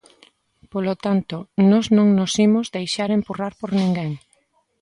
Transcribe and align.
Polo 0.73 0.93
tanto, 1.05 1.35
nós 1.71 1.85
non 1.97 2.07
nos 2.17 2.33
imos 2.47 2.71
deixar 2.77 3.09
empurrar 3.11 3.53
por 3.59 3.69
ninguén. 3.79 4.11